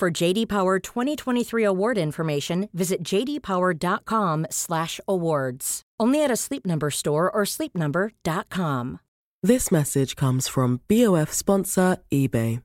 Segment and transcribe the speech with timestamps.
[0.00, 5.82] For JD Power 2023 award information, visit jdpower.com/awards.
[6.00, 9.00] Only at a Sleep Number store or sleepnumber.com.
[9.42, 12.62] This message comes from BOF sponsor eBay.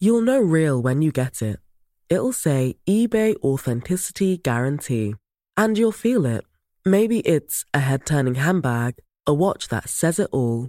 [0.00, 1.60] You'll know real when you get it.
[2.10, 5.14] It'll say eBay Authenticity Guarantee.
[5.56, 6.44] And you'll feel it.
[6.84, 8.96] Maybe it's a head turning handbag,
[9.26, 10.68] a watch that says it all,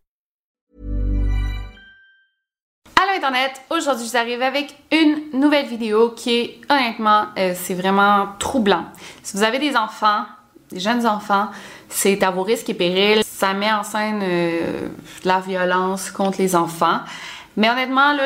[3.23, 3.61] Internet!
[3.69, 8.85] Aujourd'hui, je vous arrive avec une nouvelle vidéo qui est, honnêtement, euh, c'est vraiment troublant.
[9.21, 10.23] Si vous avez des enfants,
[10.71, 11.49] des jeunes enfants,
[11.87, 13.21] c'est à vos risques et périls.
[13.23, 14.87] Ça met en scène euh,
[15.23, 17.01] la violence contre les enfants.
[17.57, 18.25] Mais honnêtement, là,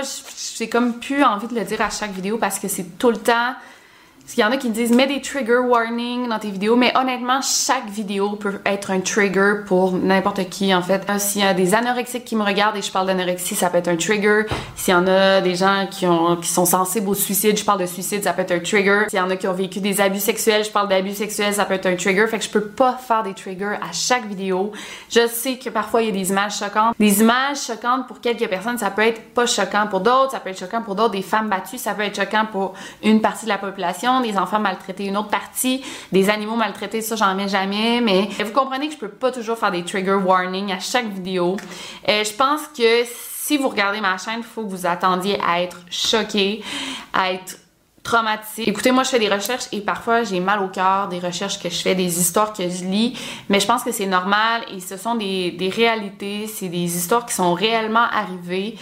[0.57, 3.17] j'ai comme plus envie de le dire à chaque vidéo parce que c'est tout le
[3.17, 3.53] temps
[4.25, 6.91] parce qu'il y en a qui disent mets des trigger warnings dans tes vidéos, mais
[6.97, 11.03] honnêtement, chaque vidéo peut être un trigger pour n'importe qui en fait.
[11.07, 13.77] Euh, s'il y a des anorexiques qui me regardent et je parle d'anorexie, ça peut
[13.77, 14.45] être un trigger.
[14.75, 17.79] S'il y en a des gens qui, ont, qui sont sensibles au suicide, je parle
[17.79, 19.03] de suicide, ça peut être un trigger.
[19.09, 21.65] S'il y en a qui ont vécu des abus sexuels, je parle d'abus sexuels, ça
[21.65, 22.25] peut être un trigger.
[22.25, 24.71] Fait que je peux pas faire des triggers à chaque vidéo.
[25.11, 26.95] Je sais que parfois il y a des images choquantes.
[26.97, 30.49] Des images choquantes pour quelques personnes, ça peut être pas choquant pour d'autres, ça peut
[30.49, 31.11] être choquant pour d'autres.
[31.11, 34.59] Des femmes battues, ça peut être choquant pour une partie de la population des enfants
[34.59, 38.93] maltraités une autre partie, des animaux maltraités, ça j'en mets jamais, mais vous comprenez que
[38.93, 41.57] je peux pas toujours faire des trigger warnings à chaque vidéo.
[42.07, 45.61] Euh, je pense que si vous regardez ma chaîne, il faut que vous attendiez à
[45.61, 46.63] être choqué,
[47.13, 47.57] à être
[48.05, 48.69] traumatisé.
[48.69, 51.69] Écoutez, moi je fais des recherches et parfois j'ai mal au cœur des recherches que
[51.69, 53.17] je fais, des histoires que je lis,
[53.49, 57.25] mais je pense que c'est normal et ce sont des, des réalités, c'est des histoires
[57.25, 58.77] qui sont réellement arrivées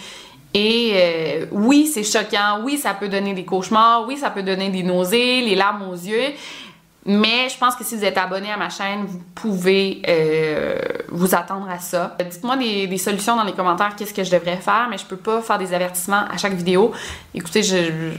[0.54, 4.70] et euh, oui, c'est choquant, oui, ça peut donner des cauchemars, oui, ça peut donner
[4.70, 6.32] des nausées, les larmes aux yeux.
[7.06, 10.78] Mais je pense que si vous êtes abonné à ma chaîne, vous pouvez euh,
[11.10, 12.16] vous attendre à ça.
[12.30, 15.42] Dites-moi des, solutions dans les commentaires, qu'est-ce que je devrais faire, mais je peux pas
[15.42, 16.92] faire des avertissements à chaque vidéo.
[17.34, 18.12] Écoutez, je,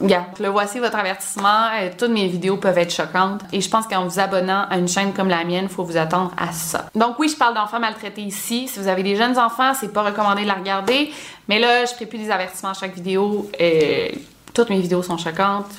[0.00, 1.68] Regarde, le voici votre avertissement.
[1.80, 3.42] Euh, toutes mes vidéos peuvent être choquantes.
[3.52, 5.96] Et je pense qu'en vous abonnant à une chaîne comme la mienne, il faut vous
[5.96, 6.86] attendre à ça.
[6.94, 8.68] Donc oui, je parle d'enfants maltraités ici.
[8.68, 11.10] Si vous avez des jeunes enfants, c'est pas recommandé de la regarder.
[11.48, 13.50] Mais là, je ferai plus des avertissements à chaque vidéo.
[13.58, 14.18] Et euh,
[14.52, 15.72] toutes mes vidéos sont choquantes.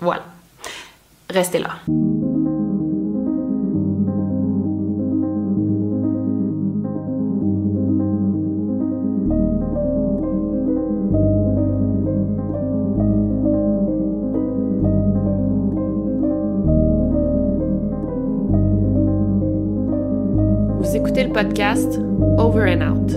[0.00, 0.22] Voilà.
[1.30, 1.70] Restez là.
[21.16, 21.98] Le podcast
[22.38, 23.12] Over and Out.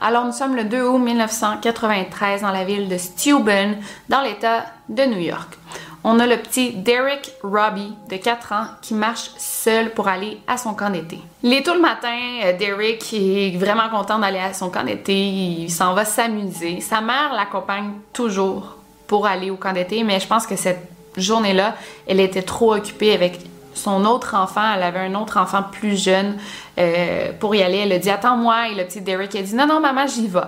[0.00, 3.76] Alors, nous sommes le 2 août 1993 dans la ville de Steuben,
[4.08, 5.58] dans l'État de New York.
[6.04, 10.58] On a le petit Derek Robbie de 4 ans qui marche seul pour aller à
[10.58, 11.18] son camp d'été.
[11.42, 15.12] Il est tôt le matin, euh, Derek est vraiment content d'aller à son camp d'été,
[15.12, 16.80] il s'en va s'amuser.
[16.80, 18.76] Sa mère l'accompagne toujours
[19.08, 21.74] pour aller au camp d'été, mais je pense que cette journée-là,
[22.06, 23.40] elle était trop occupée avec
[23.76, 26.36] son autre enfant, elle avait un autre enfant plus jeune
[26.78, 27.78] euh, pour y aller.
[27.78, 28.68] Elle a dit Attends-moi.
[28.70, 30.40] Et le petit Derek a dit Non, non, maman, j'y vais.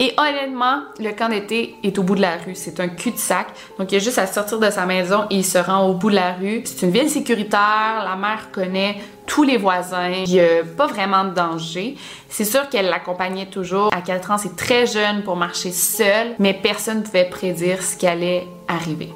[0.00, 2.54] Et honnêtement, le camp d'été est au bout de la rue.
[2.54, 3.46] C'est un cul-de-sac.
[3.78, 6.10] Donc, il a juste à sortir de sa maison et il se rend au bout
[6.10, 6.62] de la rue.
[6.64, 8.04] C'est une ville sécuritaire.
[8.04, 8.96] La mère connaît
[9.26, 10.08] tous les voisins.
[10.08, 11.96] Il n'y a pas vraiment de danger.
[12.28, 13.94] C'est sûr qu'elle l'accompagnait toujours.
[13.94, 17.96] À 4 ans, c'est très jeune pour marcher seule, mais personne ne pouvait prédire ce
[17.96, 19.10] qui allait arriver.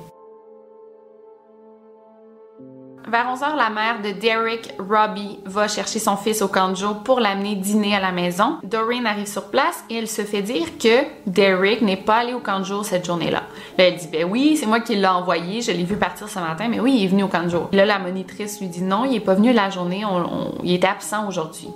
[3.11, 6.75] Vers 11h, la mère de Derek, Robbie, va chercher son fils au camp
[7.05, 8.59] pour l'amener dîner à la maison.
[8.65, 12.41] Doreen arrive sur place et elle se fait dire que Derek n'est pas allé au
[12.41, 13.45] camp cette journée-là.
[13.79, 16.39] Là, elle dit, ben oui, c'est moi qui l'ai envoyé, je l'ai vu partir ce
[16.39, 19.17] matin, mais oui, il est venu au camp Là, la monitrice lui dit non, il
[19.17, 20.05] est pas venu la journée,
[20.63, 21.69] il est absent aujourd'hui.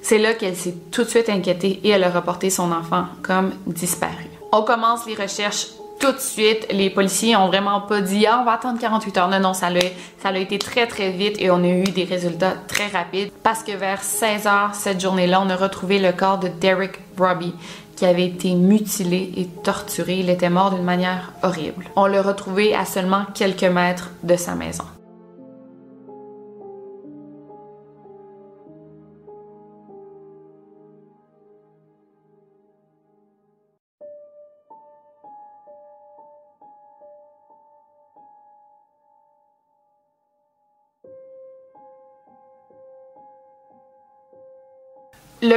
[0.00, 3.52] C'est là qu'elle s'est tout de suite inquiétée et elle a reporté son enfant comme
[3.66, 4.30] disparu.
[4.52, 5.66] On commence les recherches
[6.00, 6.66] tout de suite.
[6.72, 9.28] Les policiers ont vraiment pas dit ah, on va attendre 48 heures.
[9.28, 12.88] Non, non, ça l'a, été très très vite et on a eu des résultats très
[12.88, 16.98] rapides parce que vers 16 heures cette journée-là, on a retrouvé le corps de Derek
[17.18, 17.54] Robbie
[17.94, 20.20] qui avait été mutilé et torturé.
[20.20, 21.84] Il était mort d'une manière horrible.
[21.96, 24.84] On l'a retrouvé à seulement quelques mètres de sa maison.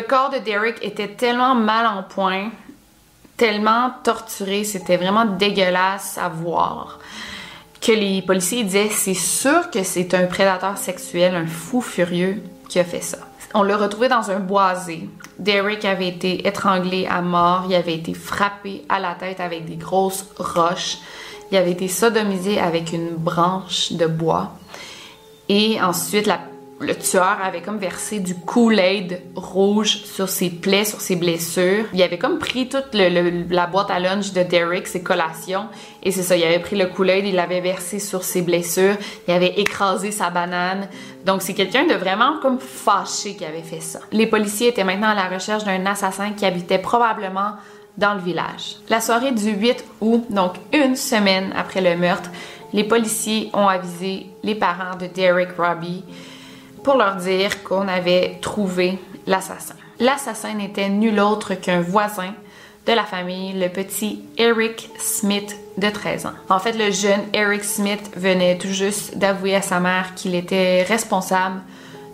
[0.03, 2.49] Corps de Derek était tellement mal en point,
[3.37, 6.99] tellement torturé, c'était vraiment dégueulasse à voir,
[7.81, 12.79] que les policiers disaient c'est sûr que c'est un prédateur sexuel, un fou furieux qui
[12.79, 13.17] a fait ça.
[13.53, 15.09] On l'a retrouvé dans un boisé.
[15.37, 19.75] Derek avait été étranglé à mort, il avait été frappé à la tête avec des
[19.75, 20.97] grosses roches,
[21.51, 24.53] il avait été sodomisé avec une branche de bois.
[25.49, 26.39] Et ensuite, la
[26.83, 31.85] le tueur avait comme versé du Kool-Aid rouge sur ses plaies, sur ses blessures.
[31.93, 35.67] Il avait comme pris toute la boîte à lunch de Derek, ses collations,
[36.03, 38.95] et c'est ça, il avait pris le Kool-Aid, il l'avait versé sur ses blessures,
[39.27, 40.87] il avait écrasé sa banane.
[41.25, 43.99] Donc c'est quelqu'un de vraiment comme fâché qui avait fait ça.
[44.11, 47.53] Les policiers étaient maintenant à la recherche d'un assassin qui habitait probablement
[47.97, 48.77] dans le village.
[48.89, 52.29] La soirée du 8 août, donc une semaine après le meurtre,
[52.73, 56.03] les policiers ont avisé les parents de Derek Robbie
[56.83, 59.75] pour leur dire qu'on avait trouvé l'assassin.
[59.99, 62.33] L'assassin n'était nul autre qu'un voisin
[62.85, 66.33] de la famille, le petit Eric Smith de 13 ans.
[66.49, 70.83] En fait, le jeune Eric Smith venait tout juste d'avouer à sa mère qu'il était
[70.83, 71.61] responsable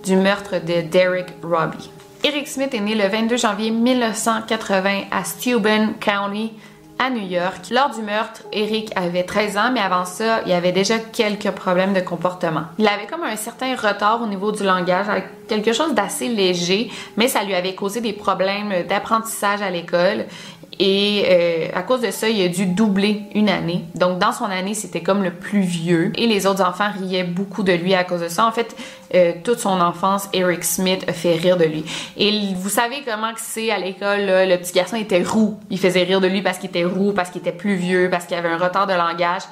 [0.03, 1.89] du meurtre de Derek Robbie.
[2.23, 6.51] Eric Smith est né le 22 janvier 1980 à Steuben County,
[6.99, 7.69] à New York.
[7.71, 11.93] Lors du meurtre, Eric avait 13 ans, mais avant ça, il avait déjà quelques problèmes
[11.93, 12.63] de comportement.
[12.77, 15.07] Il avait comme un certain retard au niveau du langage,
[15.47, 20.25] quelque chose d'assez léger, mais ça lui avait causé des problèmes d'apprentissage à l'école.
[20.81, 23.83] Et euh, à cause de ça, il a dû doubler une année.
[23.95, 26.13] Donc dans son année, c'était comme le plus vieux.
[26.15, 28.45] Et les autres enfants riaient beaucoup de lui à cause de ça.
[28.45, 28.75] En fait,
[29.13, 31.83] euh, toute son enfance, Eric Smith a fait rire de lui.
[32.15, 35.59] Et vous savez comment c'est à l'école, le petit garçon était roux.
[35.69, 38.25] Il faisait rire de lui parce qu'il était roux, parce qu'il était plus vieux, parce
[38.25, 39.43] qu'il avait un retard de langage.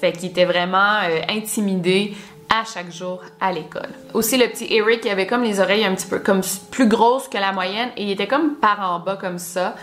[0.00, 2.14] Fait qu'il était vraiment euh, intimidé
[2.50, 3.88] à chaque jour à l'école.
[4.12, 7.28] Aussi, le petit Eric, il avait comme les oreilles un petit peu comme plus grosses
[7.28, 9.74] que la moyenne et il était comme par en bas comme ça.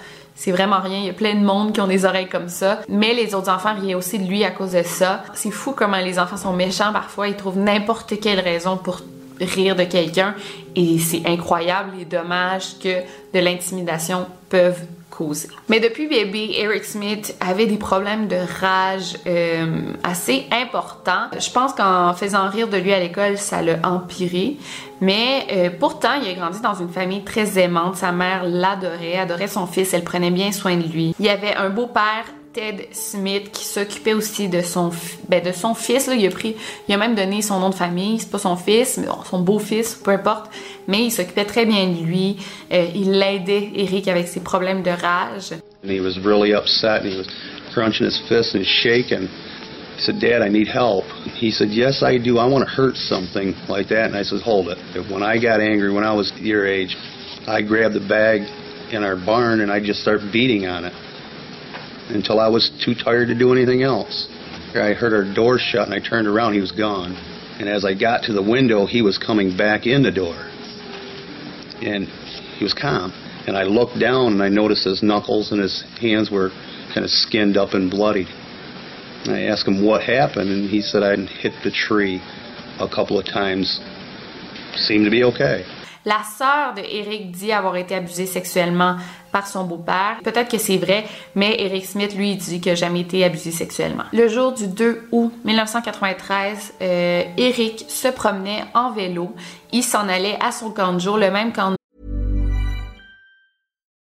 [0.44, 0.98] C'est vraiment rien.
[0.98, 2.80] Il y a plein de monde qui ont des oreilles comme ça.
[2.90, 5.22] Mais les autres enfants riaient aussi de lui à cause de ça.
[5.36, 7.28] C'est fou comment les enfants sont méchants parfois.
[7.28, 9.02] Ils trouvent n'importe quelle raison pour
[9.40, 10.34] rire de quelqu'un.
[10.76, 13.02] Et c'est incroyable les dommages que
[13.36, 14.82] de l'intimidation peuvent
[15.70, 21.28] Mais depuis bébé, Eric Smith avait des problèmes de rage euh, assez importants.
[21.38, 24.58] Je pense qu'en faisant rire de lui à l'école, ça l'a empiré.
[25.00, 27.96] Mais euh, pourtant, il a grandi dans une famille très aimante.
[27.96, 31.16] Sa mère l'adorait, adorait son fils, elle prenait bien soin de lui.
[31.20, 34.92] Il avait un beau-père Ted Smith qui s'occupait aussi de son
[35.30, 36.56] ben, de son fils là, il a pris
[36.88, 38.20] il a même donné son nom de famille.
[38.20, 40.52] C'est pas son fils mais son beau-fils peu importe.
[40.88, 42.38] Mais il s'occupait très bien de lui.
[42.74, 45.54] Euh, il l'aidait Eric avec ses problèmes de rage.
[45.84, 47.04] And he was really upset.
[47.04, 47.28] And he was
[47.74, 49.30] crunching his fists and shaking.
[49.96, 51.06] He said dad I need help.
[51.40, 52.38] He said yes I do.
[52.38, 54.08] I want to hurt something like that.
[54.08, 54.78] And I said hold it.
[55.10, 56.98] When I got angry when I was your age
[57.48, 58.42] I grabbed the bag
[58.92, 60.94] in our barn and I just started beating on it
[62.14, 64.28] until I was too tired to do anything else.
[64.74, 67.16] I heard our door shut and I turned around, he was gone.
[67.60, 70.36] And as I got to the window, he was coming back in the door.
[71.82, 72.08] And
[72.58, 73.12] he was calm.
[73.48, 76.50] And I looked down and I noticed his knuckles and his hands were
[76.94, 78.28] kind of skinned up and bloody.
[79.26, 82.22] And I asked him what happened, and he said I'd hit the tree
[82.80, 83.80] a couple of times.
[84.76, 85.66] Seemed to be okay.
[86.06, 88.96] La sœur de Eric dit avoir été abusée sexuellement
[89.32, 90.20] par son beau-père.
[90.24, 91.06] Peut-être que c'est vrai,
[91.36, 94.04] mais Eric Smith, lui, dit qu'il n'a jamais été abusé sexuellement.
[94.12, 99.36] Le jour du 2 août 1993, euh, Eric se promenait en vélo.
[99.72, 101.76] Il s'en allait à son camp de jour, le même camp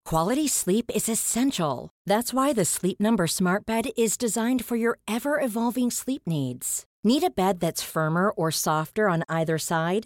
[0.05, 1.89] Quality sleep is essential.
[2.05, 6.85] That's why the Sleep Number Smart Bed is designed for your ever-evolving sleep needs.
[7.03, 10.05] Need a bed that's firmer or softer on either side?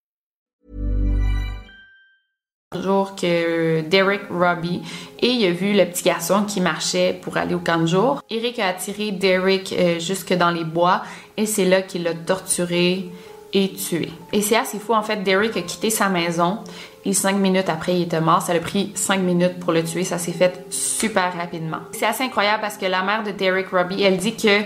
[2.79, 4.81] Jour que Derek Robbie
[5.19, 8.23] et il a vu le petit garçon qui marchait pour aller au camp de jour.
[8.29, 11.01] Eric a attiré Derek euh, jusque dans les bois
[11.35, 13.09] et c'est là qu'il l'a torturé
[13.51, 14.09] et tué.
[14.31, 16.59] Et c'est assez fou en fait, Derek a quitté sa maison
[17.03, 18.41] et cinq minutes après il était mort.
[18.41, 21.79] Ça a pris cinq minutes pour le tuer, ça s'est fait super rapidement.
[21.91, 24.61] C'est assez incroyable parce que la mère de Derek Robbie, elle dit que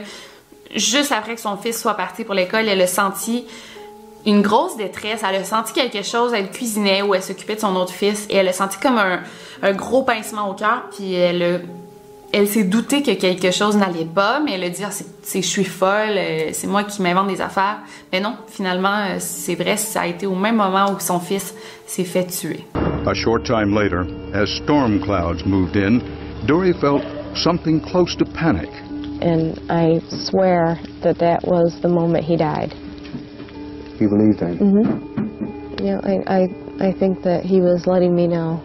[0.76, 3.46] juste après que son fils soit parti pour l'école, elle a senti
[4.26, 5.22] une grosse détresse.
[5.28, 6.34] Elle a senti quelque chose.
[6.34, 9.20] Elle cuisinait ou elle s'occupait de son autre fils et elle a senti comme un,
[9.62, 10.84] un gros pincement au cœur.
[10.96, 11.60] Puis elle a-
[12.34, 15.42] elle s'est doutée que quelque chose n'allait pas, mais elle a dit ah, c'est, c'est-
[15.42, 17.78] je suis folle, euh, c'est moi qui m'invente des affaires.
[18.12, 21.54] Mais non, finalement, euh, c'est vrai, ça a été au même moment où son fils
[21.86, 22.66] s'est fait tuer.
[23.08, 24.02] A short time later,
[24.34, 26.00] as storm clouds moved in,
[26.46, 27.04] Dory felt
[27.36, 28.70] something close to panic.
[29.22, 32.74] and I swear that that was the moment he died.
[34.00, 34.56] You believe that?
[35.82, 36.50] Yeah, I, I,
[36.90, 38.60] I think that he was letting me know.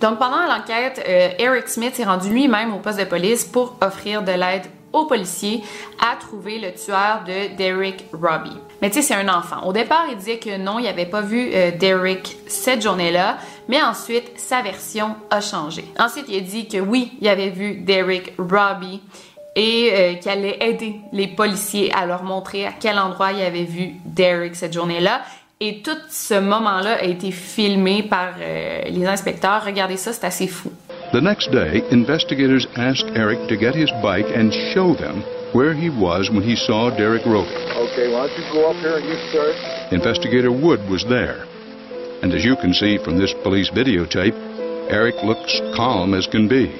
[0.00, 4.22] Donc pendant l'enquête, euh, Eric Smith s'est rendu lui-même au poste de police pour offrir
[4.22, 5.62] de l'aide aux policiers
[6.00, 8.58] à trouver le tueur de Derek Robbie.
[8.80, 9.64] Mais tu sais, c'est un enfant.
[9.64, 13.38] Au départ, il disait que non, il n'avait pas vu euh, Derek cette journée-là,
[13.68, 15.84] mais ensuite, sa version a changé.
[15.98, 19.00] Ensuite, il a dit que oui, il avait vu Derek Robbie
[19.54, 23.64] et euh, qu'il allait aider les policiers à leur montrer à quel endroit il avait
[23.64, 25.22] vu Derek cette journée-là.
[25.60, 29.64] Et tout ce moment-là a été filmé par euh, les inspecteurs.
[29.64, 30.72] Regardez ça, c'est assez fou.
[31.12, 35.90] The next day, investigators asked Eric to get his bike and show them where he
[35.90, 37.50] was when he saw Derek Roby.
[37.92, 39.92] Okay, why don't you go up here and you search?
[39.92, 41.46] Investigator Wood was there.
[42.22, 44.34] And as you can see from this police videotape,
[44.90, 46.72] Eric looks calm as can be.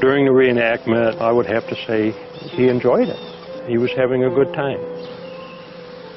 [0.00, 2.12] During the reenactment, I would have to say
[2.56, 3.20] he enjoyed it.
[3.68, 4.78] He was having a good time.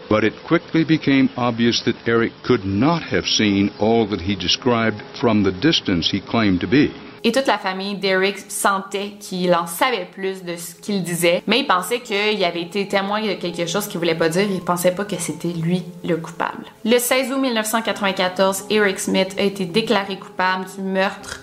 [0.10, 5.02] But it quickly became obvious that Eric could not have seen all that he described
[5.20, 6.92] from the distance he claimed to be.
[7.26, 11.60] Et toute la famille d'Eric sentait qu'il en savait plus de ce qu'il disait, mais
[11.60, 14.48] il pensait qu'il avait été témoin de quelque chose qu'il voulait pas dire.
[14.50, 16.64] Il pensait pas que c'était lui le coupable.
[16.86, 21.42] Le 16 août 1994, Eric Smith a été déclaré coupable du meurtre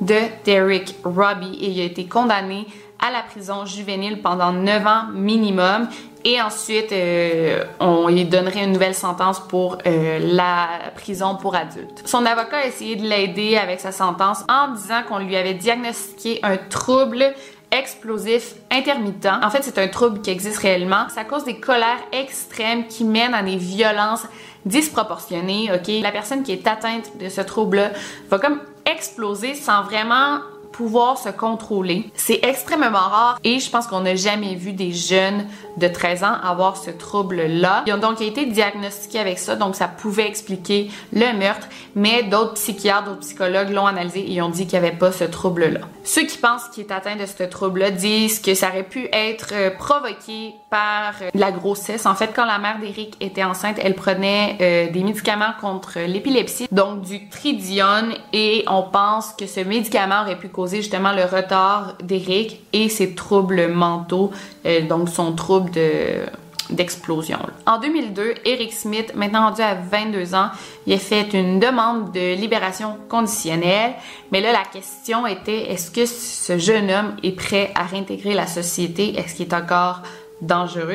[0.00, 2.66] de Derek Robbie et il a été condamné
[3.00, 5.88] à la prison juvénile pendant 9 ans minimum.
[6.26, 12.02] Et ensuite, euh, on lui donnerait une nouvelle sentence pour euh, la prison pour adultes.
[12.06, 16.40] Son avocat a essayé de l'aider avec sa sentence en disant qu'on lui avait diagnostiqué
[16.42, 17.34] un trouble
[17.70, 19.28] explosif intermittent.
[19.42, 21.08] En fait, c'est un trouble qui existe réellement.
[21.10, 24.26] Ça cause des colères extrêmes qui mènent à des violences
[24.64, 25.70] disproportionnées?
[26.02, 27.90] La personne qui est atteinte de ce trouble-là
[28.30, 30.40] va comme exploser sans vraiment
[30.74, 32.10] pouvoir se contrôler.
[32.14, 36.34] C'est extrêmement rare et je pense qu'on n'a jamais vu des jeunes de 13 ans
[36.42, 37.84] avoir ce trouble-là.
[37.86, 42.54] Ils ont donc été diagnostiqués avec ça, donc ça pouvait expliquer le meurtre, mais d'autres
[42.54, 45.80] psychiatres, d'autres psychologues l'ont analysé et ont dit qu'il n'y avait pas ce trouble-là.
[46.04, 49.52] Ceux qui pensent qu'il est atteint de ce trouble-là disent que ça aurait pu être
[49.52, 52.06] euh, provoqué par euh, la grossesse.
[52.06, 56.68] En fait, quand la mère d'Eric était enceinte, elle prenait euh, des médicaments contre l'épilepsie,
[56.70, 61.94] donc du tridione, et on pense que ce médicament aurait pu causer justement le retard
[62.02, 64.30] d'Eric et ses troubles mentaux,
[64.88, 66.26] donc son trouble de
[66.70, 67.38] d'explosion.
[67.66, 70.48] En 2002, Eric Smith, maintenant rendu à 22 ans,
[70.86, 73.92] il a fait une demande de libération conditionnelle,
[74.32, 78.46] mais là la question était est-ce que ce jeune homme est prêt à réintégrer la
[78.46, 79.18] société?
[79.18, 80.00] Est-ce qu'il est encore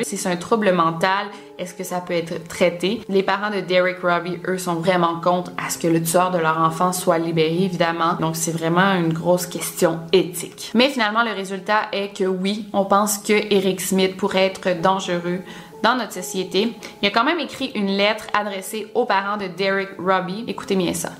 [0.04, 1.26] Si c'est un trouble mental,
[1.58, 3.02] est-ce que ça peut être traité?
[3.08, 6.38] Les parents de Derek Robbie, eux, sont vraiment contre à ce que le tueur de
[6.38, 8.14] leur enfant soit libéré, évidemment.
[8.20, 10.70] Donc, c'est vraiment une grosse question éthique.
[10.74, 15.40] Mais finalement, le résultat est que oui, on pense que Eric Smith pourrait être dangereux
[15.82, 16.74] dans notre société.
[17.02, 20.44] Il a quand même écrit une lettre adressée aux parents de Derek Robbie.
[20.46, 21.10] Écoutez bien ça.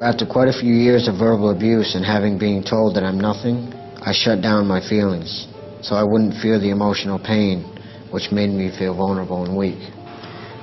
[0.00, 3.72] After quite a few years of verbal abuse and having been told that I'm nothing,
[4.04, 5.46] I shut down my feelings
[5.82, 7.64] so I wouldn't feel the emotional pain
[8.10, 9.78] which made me feel vulnerable and weak.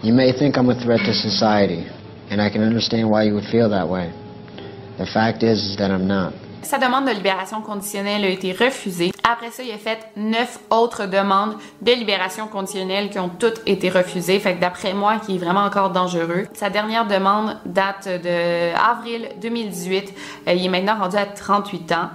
[0.01, 1.85] You may think I'm a threat to society,
[2.29, 4.13] and I can understand why you would feel that way.
[4.97, 6.33] The fact is, is that I'm not.
[6.61, 9.11] Sa demande de libération conditionnelle a été refusée.
[9.23, 13.89] Après ça, il a fait neuf autres demandes de libération conditionnelle qui ont toutes été
[13.89, 14.39] refusées.
[14.39, 16.47] Fait que d'après moi, qui est vraiment encore dangereux.
[16.53, 20.13] Sa dernière demande date de avril 2018.
[20.47, 22.09] Euh, il est maintenant rendu à 38 ans.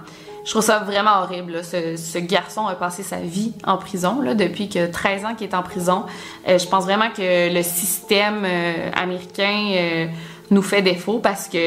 [0.45, 1.63] Je trouve ça vraiment horrible.
[1.63, 5.47] Ce, ce, garçon a passé sa vie en prison là, depuis que 13 ans qu'il
[5.47, 6.05] est en prison.
[6.47, 10.05] Euh, je pense vraiment que le système euh, américain euh,
[10.51, 11.57] nous fait défaut parce que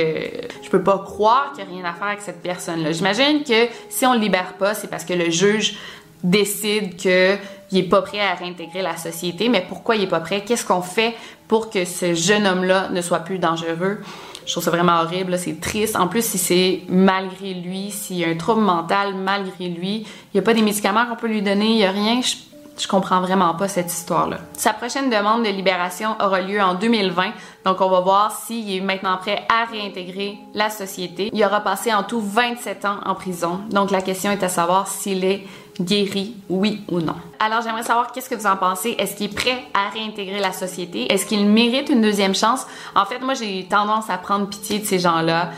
[0.62, 2.92] je peux pas croire qu'il n'y a rien à faire avec cette personne-là.
[2.92, 5.76] J'imagine que si on le libère pas, c'est parce que le juge
[6.22, 6.96] décide
[7.68, 9.48] qu'il est pas prêt à réintégrer la société.
[9.48, 10.42] Mais pourquoi il est pas prêt?
[10.44, 11.14] Qu'est-ce qu'on fait
[11.46, 14.00] pour que ce jeune homme-là ne soit plus dangereux?
[14.46, 15.94] Je trouve ça vraiment horrible, c'est triste.
[15.94, 20.06] En plus, si c'est malgré lui, s'il y a un trouble mental malgré lui, il
[20.34, 22.22] n'y a pas des médicaments qu'on peut lui donner, il n'y a rien.
[22.22, 22.36] Je,
[22.80, 24.38] je comprends vraiment pas cette histoire-là.
[24.54, 27.32] Sa prochaine demande de libération aura lieu en 2020,
[27.66, 31.28] donc on va voir s'il est maintenant prêt à réintégrer la société.
[31.32, 34.88] Il aura passé en tout 27 ans en prison, donc la question est à savoir
[34.88, 35.44] s'il est
[35.80, 37.14] guéri, oui ou non.
[37.38, 38.96] Alors j'aimerais savoir qu'est-ce que vous en pensez?
[38.98, 41.12] Est-ce qu'il est prêt à réintégrer la société?
[41.12, 42.66] Est-ce qu'il mérite une deuxième chance?
[42.94, 45.50] En fait, moi j'ai tendance à prendre pitié de ces gens-là.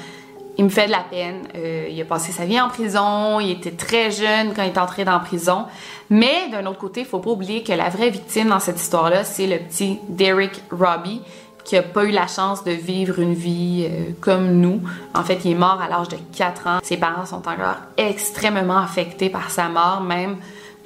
[0.58, 1.42] Il me fait de la peine.
[1.54, 3.40] Euh, il a passé sa vie en prison.
[3.40, 5.64] Il était très jeune quand il est entré dans la prison.
[6.10, 9.24] Mais d'un autre côté, il faut pas oublier que la vraie victime dans cette histoire-là,
[9.24, 11.22] c'est le petit Derek Robbie
[11.64, 14.80] qui a pas eu la chance de vivre une vie euh, comme nous.
[15.14, 16.78] En fait, il est mort à l'âge de 4 ans.
[16.82, 20.36] Ses parents sont encore extrêmement affectés par sa mort, même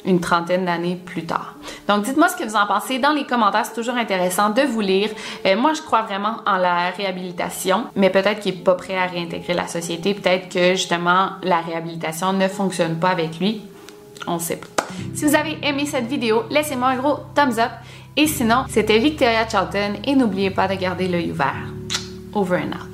[0.04, 1.54] une trentaine d'années plus tard.
[1.88, 4.80] Donc dites-moi ce que vous en pensez dans les commentaires, c'est toujours intéressant de vous
[4.80, 5.10] lire.
[5.46, 9.06] Euh, moi, je crois vraiment en la réhabilitation, mais peut-être qu'il est pas prêt à
[9.06, 13.62] réintégrer la société, peut-être que justement la réhabilitation ne fonctionne pas avec lui.
[14.26, 14.66] On sait pas.
[15.14, 17.70] Si vous avez aimé cette vidéo, laissez-moi un gros thumbs up
[18.16, 21.72] et sinon, c'était Victoria Charlton et n'oubliez pas de garder l'œil ouvert.
[22.32, 22.93] Over and out.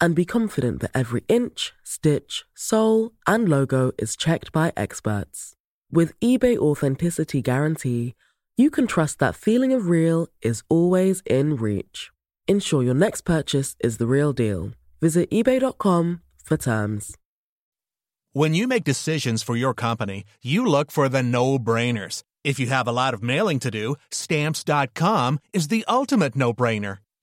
[0.00, 5.54] and be confident that every inch, stitch, sole, and logo is checked by experts.
[5.90, 8.14] With eBay Authenticity Guarantee,
[8.56, 12.10] you can trust that feeling of real is always in reach.
[12.46, 14.72] Ensure your next purchase is the real deal.
[15.00, 17.16] Visit eBay.com for terms.
[18.32, 22.22] When you make decisions for your company, you look for the no brainers.
[22.44, 26.98] If you have a lot of mailing to do, stamps.com is the ultimate no brainer.